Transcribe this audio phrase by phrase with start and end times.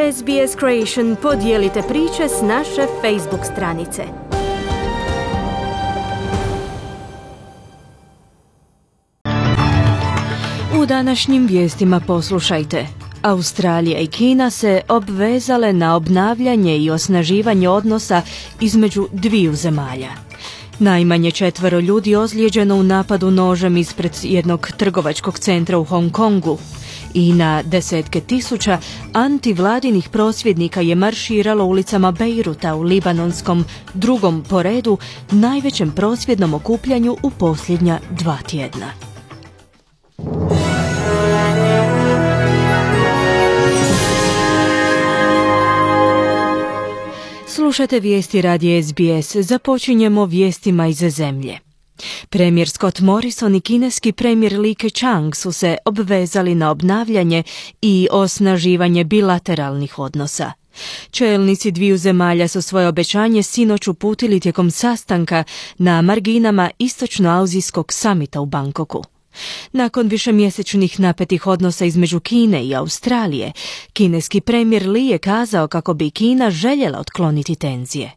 [0.00, 4.02] SBS Creation podijelite priče s naše Facebook stranice.
[10.80, 12.86] U današnjim vijestima poslušajte.
[13.22, 18.22] Australija i Kina se obvezale na obnavljanje i osnaživanje odnosa
[18.60, 20.29] između dviju zemalja.
[20.80, 26.58] Najmanje četvero ljudi ozlijeđeno u napadu nožem ispred jednog trgovačkog centra u Hong Kongu
[27.14, 28.78] i na desetke tisuća
[29.12, 34.98] antivladinih prosvjednika je marširalo ulicama Bejruta u libanonskom drugom po redu
[35.30, 39.09] najvećem prosvjednom okupljanju u posljednja dva tjedna.
[47.70, 49.36] Slušate vijesti radi SBS.
[49.36, 51.58] Započinjemo vijestima iz zemlje.
[52.28, 57.42] Premijer Scott Morrison i kineski premijer Li Keqiang su se obvezali na obnavljanje
[57.82, 60.52] i osnaživanje bilateralnih odnosa.
[61.10, 65.44] Čelnici dviju zemalja su svoje obećanje sinoć uputili tijekom sastanka
[65.78, 69.04] na marginama istočno-auzijskog samita u Bangkoku.
[69.72, 73.52] Nakon višemjesečnih napetih odnosa između Kine i Australije,
[73.92, 78.10] kineski premijer Li je kazao kako bi Kina željela otkloniti tenzije.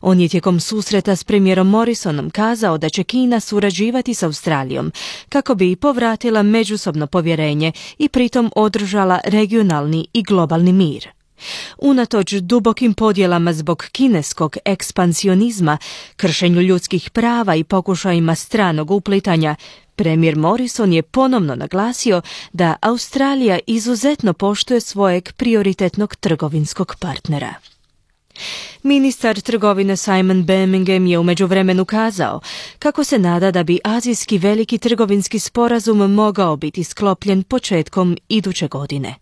[0.00, 4.92] On je tijekom susreta s premijerom Morrisonom kazao da će Kina surađivati s Australijom
[5.28, 11.15] kako bi i povratila međusobno povjerenje i pritom održala regionalni i globalni mir.
[11.78, 15.78] Unatoč dubokim podjelama zbog kineskog ekspansionizma,
[16.16, 19.56] kršenju ljudskih prava i pokušajima stranog uplitanja,
[19.96, 27.54] premijer Morrison je ponovno naglasio da Australija izuzetno poštuje svojeg prioritetnog trgovinskog partnera.
[28.82, 32.40] Ministar trgovine Simon Birmingham je u međuvremenu kazao
[32.78, 39.14] kako se nada da bi azijski veliki trgovinski sporazum mogao biti sklopljen početkom iduće godine.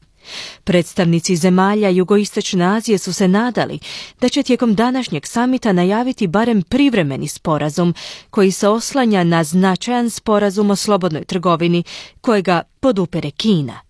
[0.64, 3.78] Predstavnici zemalja jugoistočne Azije su se nadali
[4.20, 7.94] da će tijekom današnjeg samita najaviti barem privremeni sporazum
[8.30, 11.82] koji se oslanja na značajan sporazum o slobodnoj trgovini
[12.20, 13.80] kojega podupere Kina.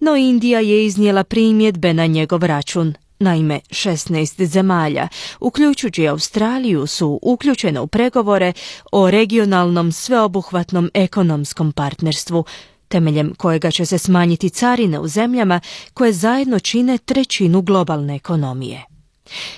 [0.00, 2.94] No Indija je iznijela primjedbe na njegov račun.
[3.18, 5.08] Naime, 16 zemalja,
[5.40, 8.52] uključujući Australiju, su uključene u pregovore
[8.92, 12.44] o regionalnom sveobuhvatnom ekonomskom partnerstvu,
[12.88, 15.60] temeljem kojega će se smanjiti carine u zemljama
[15.94, 18.84] koje zajedno čine trećinu globalne ekonomije.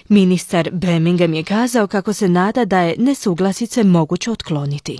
[0.08, 4.98] Ministar Birmingham je kazao kako se nada da je nesuglasice moguće otkloniti.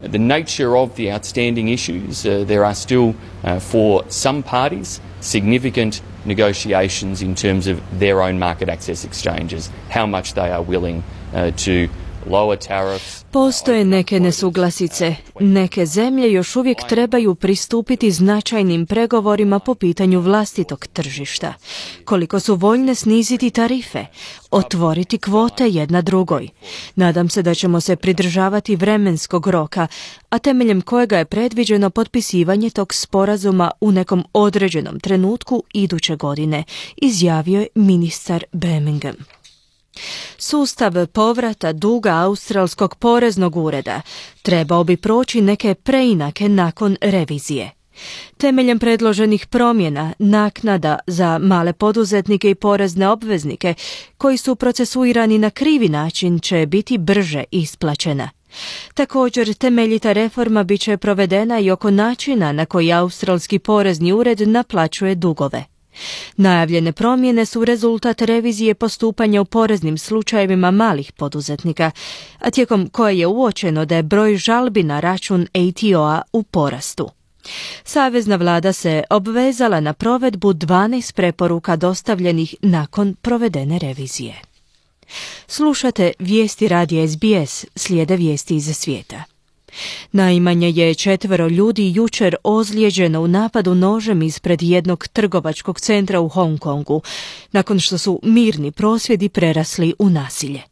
[0.00, 3.12] The nature of the outstanding issues, uh, there are still
[3.44, 10.06] uh, for some parties significant negotiations in terms of their own market access exchanges, how
[10.06, 11.02] much they are willing
[11.34, 11.88] uh, to
[13.30, 15.14] Postoje neke nesuglasice.
[15.40, 21.54] Neke zemlje još uvijek trebaju pristupiti značajnim pregovorima po pitanju vlastitog tržišta.
[22.04, 24.06] Koliko su voljne sniziti tarife,
[24.50, 26.48] otvoriti kvote jedna drugoj.
[26.94, 29.86] Nadam se da ćemo se pridržavati vremenskog roka,
[30.30, 36.64] a temeljem kojega je predviđeno potpisivanje tog sporazuma u nekom određenom trenutku iduće godine,
[36.96, 39.39] izjavio je ministar Birmingham.
[40.38, 44.00] Sustav povrata duga Australskog poreznog ureda
[44.42, 47.70] trebao bi proći neke preinake nakon revizije.
[48.36, 53.74] Temeljem predloženih promjena naknada za male poduzetnike i porezne obveznike
[54.18, 58.30] koji su procesuirani na krivi način će biti brže isplaćena.
[58.94, 65.14] Također, temeljita reforma bit će provedena i oko načina na koji Australski porezni ured naplaćuje
[65.14, 65.64] dugove.
[66.36, 71.90] Najavljene promjene su rezultat revizije postupanja u poreznim slučajevima malih poduzetnika,
[72.38, 77.10] a tijekom koje je uočeno da je broj žalbi na račun ATO-a u porastu.
[77.84, 84.34] Savezna vlada se obvezala na provedbu 12 preporuka dostavljenih nakon provedene revizije.
[85.46, 89.24] Slušate vijesti radi SBS, slijede vijesti iz svijeta.
[90.12, 96.58] Najmanje je četvero ljudi jučer ozlijeđeno u napadu nožem ispred jednog trgovačkog centra u Hong
[96.58, 97.02] Kongu,
[97.52, 100.62] nakon što su mirni prosvjedi prerasli u nasilje.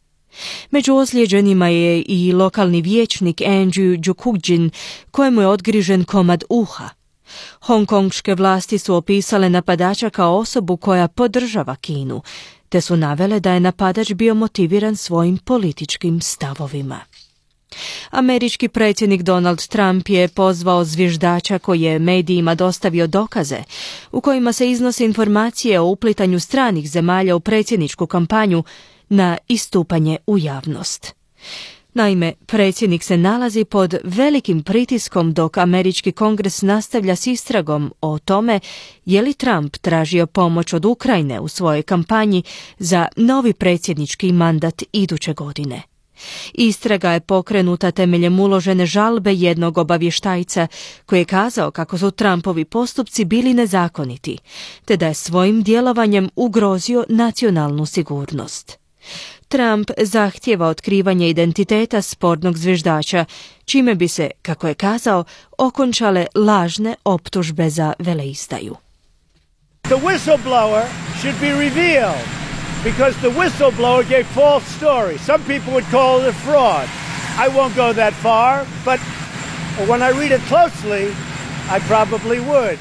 [0.71, 4.71] Među ozlijeđenima je i lokalni vijećnik Andrew Jukujin,
[5.11, 6.89] kojemu je odgrižen komad uha.
[7.61, 12.23] Hongkongške vlasti su opisale napadača kao osobu koja podržava Kinu,
[12.69, 17.01] te su navele da je napadač bio motiviran svojim političkim stavovima.
[18.11, 23.63] Američki predsjednik Donald Trump je pozvao zviždača koji je medijima dostavio dokaze
[24.13, 28.65] u kojima se iznose informacije o uplitanju stranih zemalja u predsjedničku kampanju
[29.09, 31.15] na istupanje u javnost.
[31.95, 38.61] Naime, predsjednik se nalazi pod velikim pritiskom dok američki kongres nastavlja s istragom o tome
[39.05, 42.43] je li Trump tražio pomoć od Ukrajine u svojoj kampanji
[42.79, 45.83] za novi predsjednički mandat iduće godine.
[46.55, 50.67] Istraga je pokrenuta temeljem uložene žalbe jednog obavještajca
[51.07, 54.39] koji je kazao kako su Trumpovi postupci bili nezakoniti,
[54.85, 58.79] te da je svojim djelovanjem ugrozio nacionalnu sigurnost.
[59.49, 63.25] Trump zahtjeva otkrivanje identiteta spornog zviždača,
[63.65, 65.25] čime bi se, kako je kazao,
[65.59, 68.77] okončale lažne optužbe za veleistaju.
[69.83, 70.85] The whistleblower
[71.21, 72.48] should be revealed
[72.91, 75.21] because the whistleblower gave false stories.
[75.21, 76.89] Some people would call it a fraud.
[77.37, 78.99] I won't go that far, but
[79.87, 81.15] when I read it closely,
[81.69, 82.79] I probably would.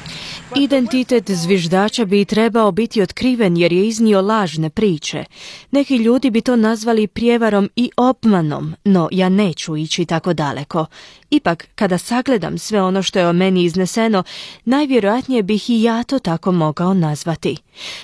[0.56, 5.24] Identitet zviždača bi trebao biti otkriven jer je iznio lažne priče.
[5.70, 10.86] Neki ljudi bi to nazvali prijevarom i obmanom, no ja neću ići tako daleko.
[11.30, 14.22] Ipak, kada sagledam sve ono što je o meni izneseno,
[14.64, 17.56] najvjerojatnije bih i ja to tako mogao nazvati.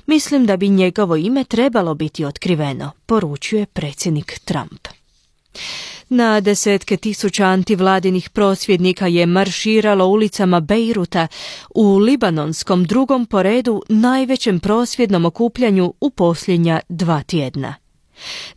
[0.06, 4.88] Mislim da bi njegovo ime trebalo biti otkriveno, poručuje predsjednik Trump.
[6.08, 11.26] Na desetke tisuća antivladinih prosvjednika je marširalo ulicama Bejruta
[11.74, 17.74] u libanonskom drugom poredu najvećem prosvjednom okupljanju u posljednja dva tjedna.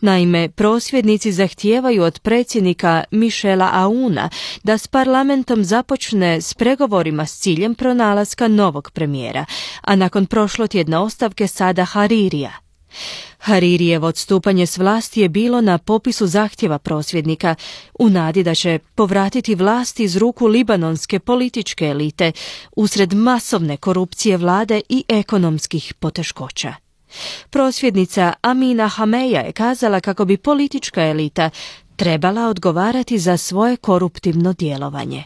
[0.02, 4.30] Naime, prosvjednici zahtijevaju od predsjednika Mišela Auna
[4.64, 9.46] da s parlamentom započne s pregovorima s ciljem pronalaska novog premijera,
[9.82, 12.67] a nakon prošlotjedne ostavke sada Haririja.
[13.48, 17.56] Haririjevo odstupanje s vlasti je bilo na popisu zahtjeva prosvjednika
[18.00, 22.32] u nadi da će povratiti vlast iz ruku libanonske političke elite
[22.76, 26.74] usred masovne korupcije vlade i ekonomskih poteškoća.
[27.50, 31.50] Prosvjednica Amina Hameja je kazala kako bi politička elita
[31.96, 35.24] trebala odgovarati za svoje koruptivno djelovanje.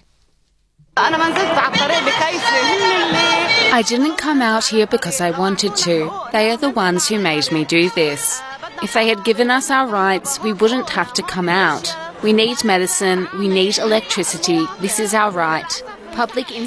[3.74, 6.12] I didn't come out here because I wanted to.
[6.34, 8.42] They are the ones who made me do this.
[8.84, 11.96] If they had given us our rights, we wouldn't have to come out.
[12.22, 14.66] We need medicine, we need electricity.
[14.82, 15.84] This is our right.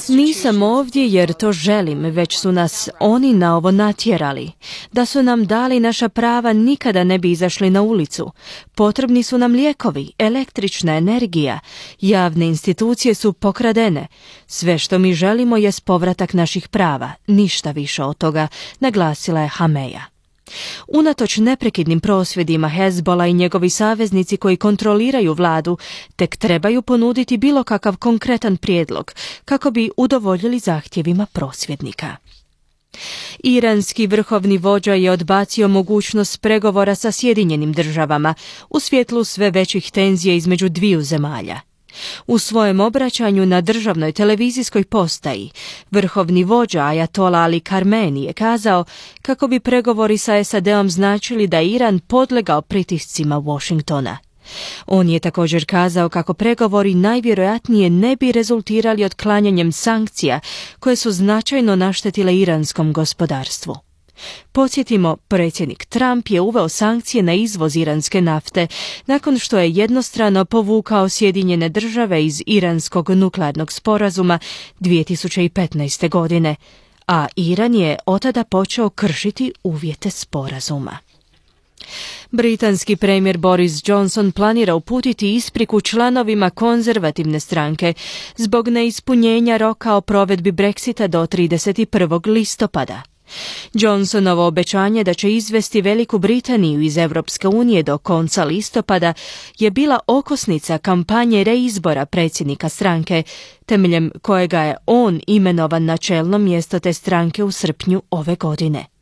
[0.09, 4.51] Nisam ovdje jer to želim, već su nas oni na ovo natjerali.
[4.93, 8.33] Da su nam dali naša prava nikada ne bi izašli na ulicu.
[8.75, 11.61] Potrebni su nam lijekovi, električna energija.
[12.01, 14.07] Javne institucije su pokradene.
[14.47, 18.49] Sve što mi želimo je povratak naših prava, ništa više od toga,
[18.81, 20.14] naglasila je Hameja.
[20.89, 25.79] Unatoč neprekidnim prosvjedima Hezbola i njegovi saveznici koji kontroliraju vladu,
[26.17, 29.13] tek trebaju ponuditi bilo kakav konkretan prijedlog
[29.45, 32.17] kako bi udovoljili zahtjevima prosvjednika.
[33.39, 38.35] Iranski vrhovni vođa je odbacio mogućnost pregovora sa Sjedinjenim državama
[38.71, 41.61] u svjetlu sve većih tenzija između dviju zemalja.
[42.27, 45.51] U svojem obraćanju na državnoj televizijskoj postaji
[45.91, 48.85] vrhovni vođa Ajatola Ali Karmeni je kazao
[49.23, 54.19] kako bi pregovori sa SAD-om značili da Iran podlegao pritiscima Washingtona.
[54.87, 60.41] On je također kazao kako pregovori najvjerojatnije ne bi rezultirali otklanjanjem sankcija
[60.79, 63.94] koje su značajno naštetile iranskom gospodarstvu.
[64.53, 68.67] Podsjetimo, predsjednik Trump je uveo sankcije na izvoz iranske nafte
[69.07, 74.39] nakon što je jednostrano povukao Sjedinjene države iz iranskog nuklearnog sporazuma
[74.81, 76.09] 2015.
[76.09, 76.57] godine,
[77.07, 80.99] a Iran je otada počeo kršiti uvjete sporazuma.
[82.31, 87.95] Britanski premijer Boris Johnson planira uputiti ispriku članovima konzervativne stranke
[88.37, 92.29] zbog neispunjenja roka o provedbi Brexita do 31.
[92.29, 93.14] listopada.
[93.73, 99.13] Johnsonovo obećanje da će izvesti Veliku Britaniju iz Europske unije do konca listopada
[99.59, 103.23] je bila okosnica kampanje reizbora predsjednika stranke,
[103.67, 108.94] temeljem kojega je on imenovan na čelno mjesto te stranke u srpnju ove godine.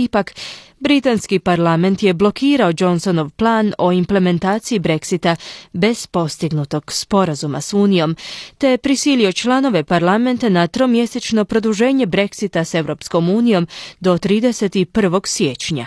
[0.00, 0.34] Ipak,
[0.78, 5.36] britanski parlament je blokirao Johnsonov plan o implementaciji Brexita
[5.72, 8.16] bez postignutog sporazuma s Unijom,
[8.58, 13.66] te prisilio članove parlamenta na tromjesečno produženje Brexita s Europskom unijom
[14.00, 15.20] do 31.
[15.26, 15.86] siječnja.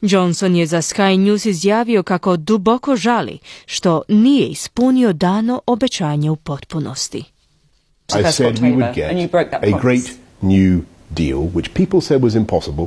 [0.00, 6.36] Johnson je za Sky News izjavio kako duboko žali što nije ispunio dano obećanje u
[6.36, 7.24] potpunosti.
[8.08, 10.04] I said we would get a great
[10.42, 12.86] new deal, which people said was impossible.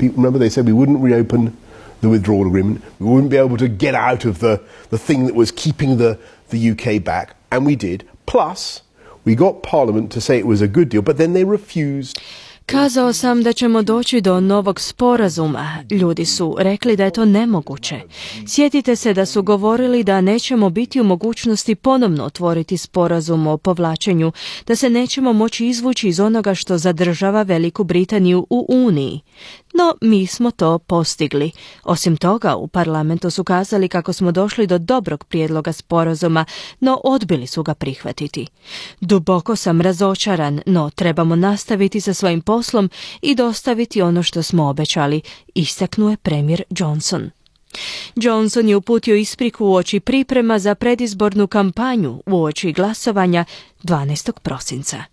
[0.00, 1.56] People, remember they said we wouldn't reopen
[2.00, 2.82] the withdrawal agreement.
[2.98, 6.18] We wouldn't be able to get out of the, the thing that was keeping the,
[6.48, 7.36] the UK back.
[7.52, 8.08] And we did.
[8.26, 8.82] Plus,
[9.24, 12.18] we got Parliament to say it was a good deal, but then they refused
[12.70, 15.84] Kazao sam da ćemo doći do novog sporazuma.
[15.90, 18.00] Ljudi su rekli da je to nemoguće.
[18.46, 24.32] Sjetite se da su govorili da nećemo biti u mogućnosti ponovno otvoriti sporazum o povlačenju,
[24.66, 29.20] da se nećemo moći izvući iz onoga što zadržava Veliku Britaniju u Uniji.
[29.74, 31.50] No, mi smo to postigli.
[31.84, 36.44] Osim toga, u parlamentu su kazali kako smo došli do dobrog prijedloga sporazuma,
[36.80, 38.46] no odbili su ga prihvatiti.
[39.00, 42.90] Duboko sam razočaran, no trebamo nastaviti sa svojim poslom
[43.22, 45.20] i dostaviti ono što smo obećali,
[45.54, 47.30] istaknuje premijer Johnson.
[48.16, 53.44] Johnson je uputio ispriku u oči priprema za predizbornu kampanju u oči glasovanja
[53.82, 54.32] 12.
[54.42, 55.04] prosinca.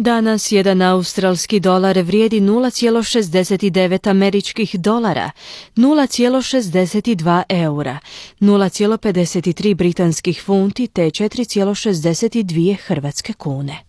[0.00, 5.30] Danas jedan australski dolar vrijedi 0,69 američkih dolara,
[5.76, 7.98] 0,62 eura,
[8.40, 13.87] 0,53 britanskih funti te 4,62 hrvatske kune.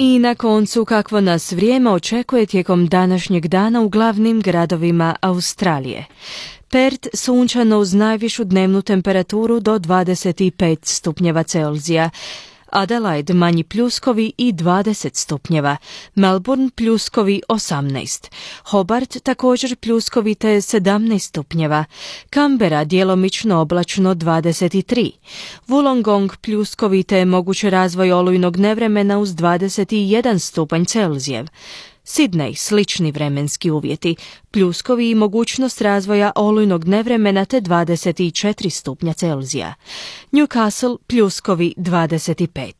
[0.00, 6.04] I na koncu kakvo nas vrijeme očekuje tijekom današnjeg dana u glavnim gradovima Australije.
[6.68, 12.10] Pert sunčano uz najvišu dnevnu temperaturu do 25 stupnjeva Celzija.
[12.72, 15.76] Adelaide manji pljuskovi i 20 stupnjeva,
[16.14, 18.30] Melbourne pljuskovi 18,
[18.64, 21.84] Hobart također pljuskovi te 17 stupnjeva,
[22.34, 25.10] Canberra djelomično oblačno 23,
[25.68, 31.46] Wollongong pljuskovi te moguće razvoj olujnog nevremena uz 21 stupanj Celzijev,
[32.08, 34.16] Sidney slični vremenski uvjeti,
[34.50, 39.74] pljuskovi i mogućnost razvoja olujnog nevremena te 24 stupnja Celzija.
[40.32, 42.72] Newcastle pljuskovi 25,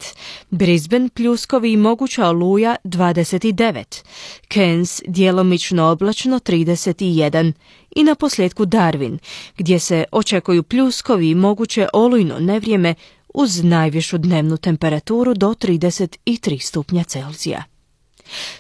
[0.50, 4.04] Brisbane pljuskovi i moguća oluja 29,
[4.52, 7.52] Cairns djelomično oblačno 31
[7.96, 9.18] i na posljedku Darwin,
[9.58, 12.94] gdje se očekuju pljuskovi i moguće olujno nevrijeme
[13.34, 17.77] uz najvišu dnevnu temperaturu do 33 stupnja Celzija.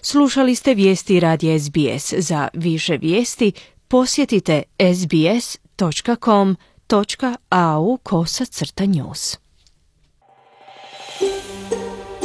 [0.02, 2.14] Slušali ste vijesti radija SBS.
[2.18, 3.52] Za više vijesti
[3.88, 5.58] posjetite sbs.com.au
[8.02, 9.38] kosa crta news.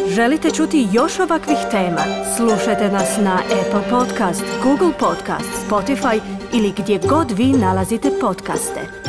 [0.10, 2.06] Želite čuti još ovakvih tema?
[2.38, 6.22] Slušajte nas na Apple Podcast, Google Podcast, Spotify
[6.54, 9.03] ili gdje god vi nalazite podcaste.